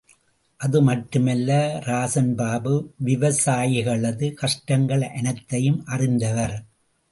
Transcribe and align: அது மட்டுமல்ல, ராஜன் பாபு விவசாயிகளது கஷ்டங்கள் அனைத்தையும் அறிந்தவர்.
அது 0.59 0.81
மட்டுமல்ல, 0.81 1.79
ராஜன் 1.85 2.35
பாபு 2.35 2.93
விவசாயிகளது 3.05 4.33
கஷ்டங்கள் 4.33 5.07
அனைத்தையும் 5.11 5.85
அறிந்தவர். 5.85 6.57